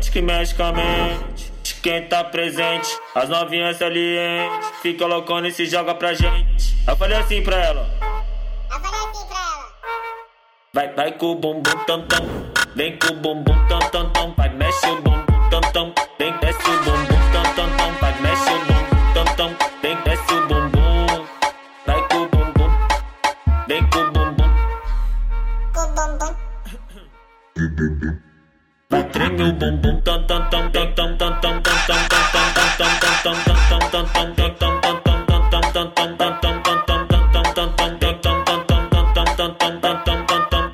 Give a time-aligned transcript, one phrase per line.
[0.00, 1.52] flauta envolvente que mexe com a mente.
[1.62, 4.68] De quem tá presente, as novinhas salientes.
[4.82, 6.76] Fica loucona e se joga pra gente.
[6.86, 7.86] Eu falei assim pra ela.
[8.72, 9.72] Eu falei assim pra ela.
[10.72, 12.26] Vai, vai com o bumbum tam tam.
[12.74, 14.34] Vem com o bumbum tam tam tam.
[14.36, 14.99] Vai, mexe o
[40.10, 40.70] tam tam tam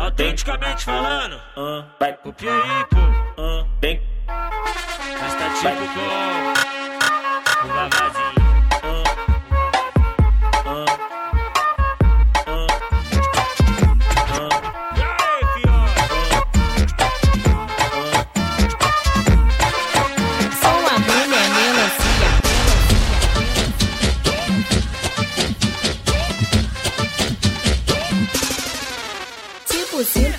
[0.00, 1.40] Autenticamente falando,
[2.00, 2.96] Vai, o que aí, pô?
[3.80, 6.63] vem, Mas tá tipo com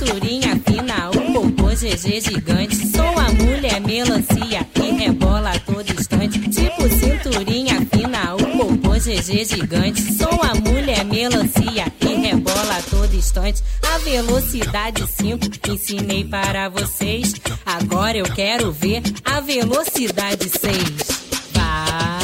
[0.05, 2.75] cinturinha fina, o popô GG gigante.
[2.75, 6.39] Sou a mulher melancia e rebola a todo instante.
[6.39, 10.01] Tipo cinturinha fina, o popô GG gigante.
[10.13, 13.63] Sou a mulher melancia e rebola a todo instante.
[13.81, 17.33] A velocidade 5 ensinei para vocês.
[17.65, 21.25] Agora eu quero ver a velocidade 6.
[21.53, 22.14] Vai,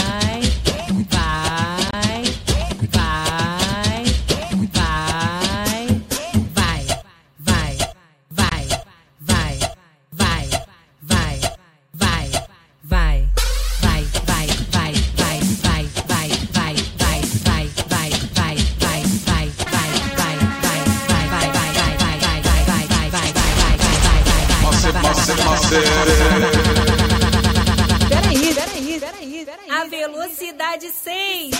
[28.07, 29.69] Peraí, peraí, peraí, peraí.
[29.69, 31.51] A velocidade 6.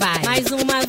[0.00, 0.22] Vai.
[0.24, 0.84] Mais uma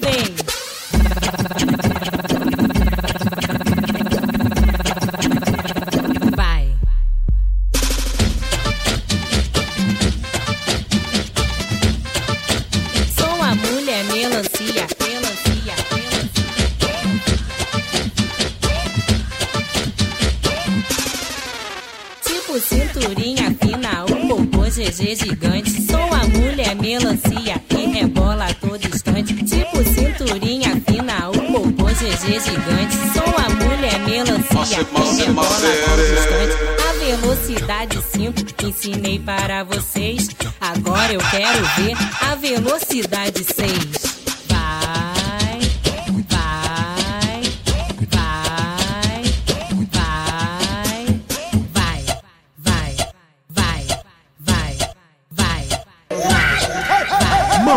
[25.01, 25.81] GG gigante.
[25.81, 29.33] Sou a mulher melancia e rebola a todo instante.
[29.33, 32.95] Tipo cinturinha fina, o popô GG gigante.
[33.11, 36.55] Sou a mulher melancia e rebola a todo instante.
[36.87, 40.29] A velocidade 5 ensinei para vocês.
[40.59, 44.21] Agora eu quero ver a velocidade 6.
[44.49, 45.00] Vai,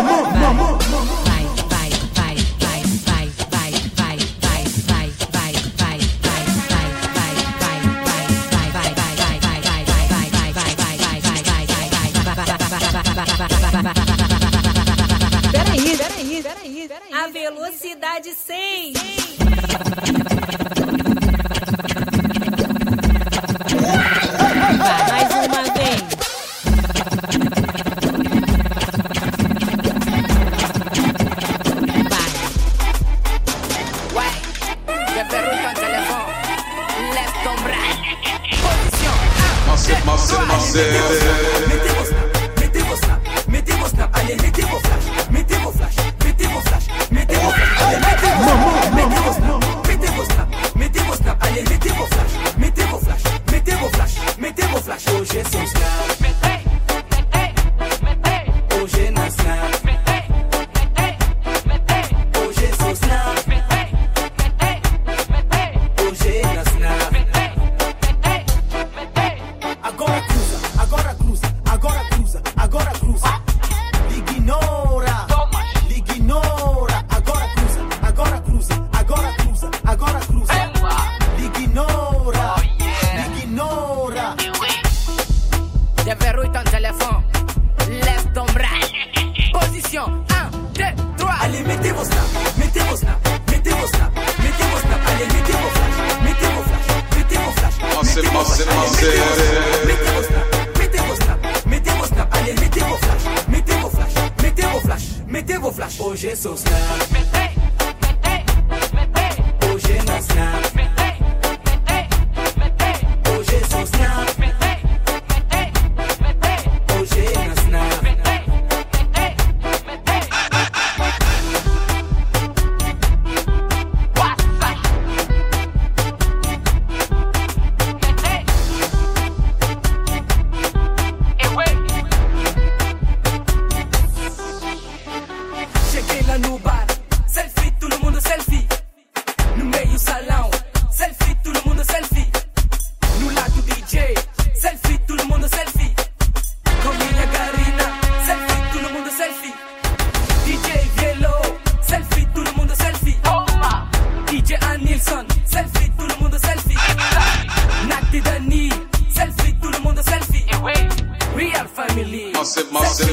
[0.03, 0.24] my.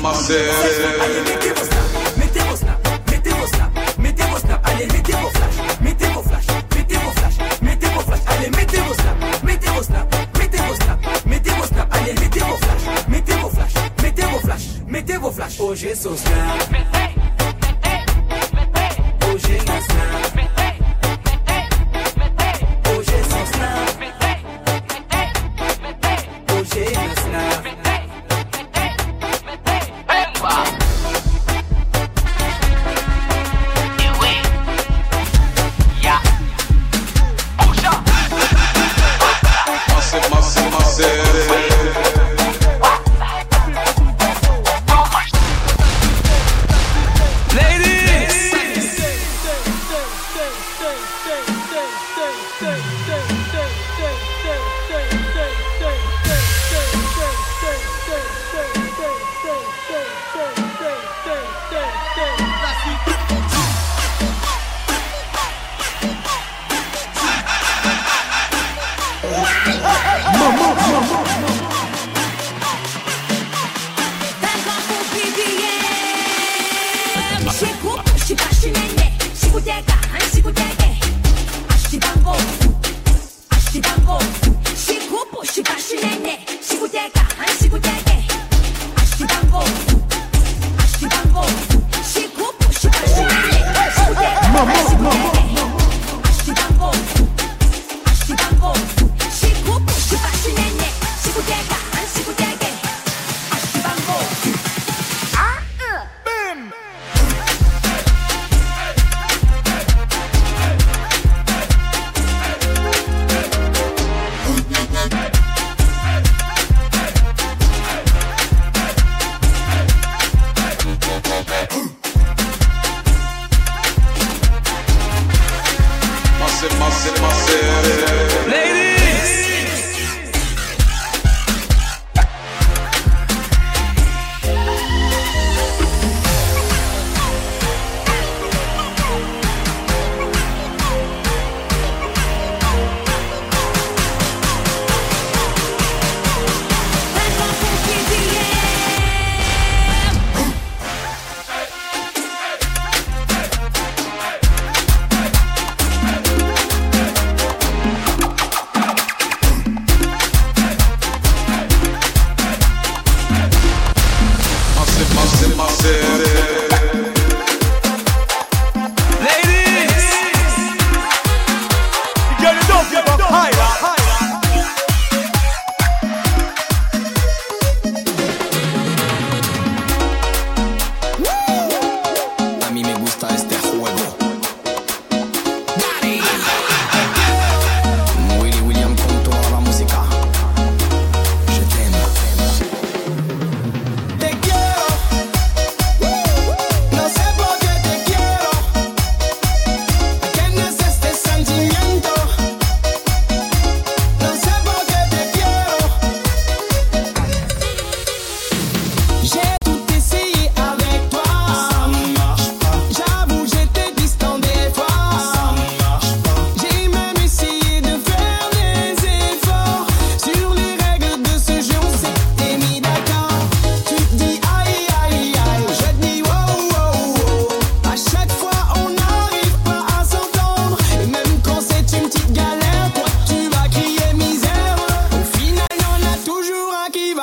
[0.03, 1.01] myself.
[1.01, 2.81] Allez, mettez vos snaps, mettez vos snaps,
[3.17, 3.51] mettez vos
[3.99, 4.43] mettez vos
[4.91, 8.97] mettez vos flashs, mettez vos flashs, mettez vos flashs, mettez vos flashs, mettez vos
[9.45, 10.81] mettez vos mettez vos
[11.25, 11.79] mettez vos
[12.25, 15.61] mettez vos flashs, mettez vos flashs, mettez vos flashs, mettez vos flashs.
[15.61, 16.92] Oh, j'ai son snap.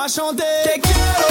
[0.10, 0.64] chanter.
[0.64, 1.30] Te quiero.